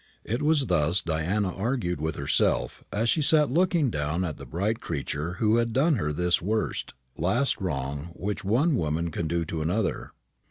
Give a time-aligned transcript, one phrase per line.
[0.23, 4.79] It was thus Diana argued with herself, as she sat looking down at the bright
[4.81, 9.61] creature who had done her this worst, last wrong which one woman can do to
[9.61, 10.09] another.